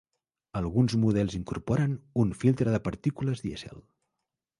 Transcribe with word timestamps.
Alguns 0.59 0.95
models 1.01 1.35
incorporen 1.39 1.93
un 2.23 2.31
filtre 2.45 2.73
de 2.77 2.81
partícules 2.89 3.45
dièsel. 3.45 3.79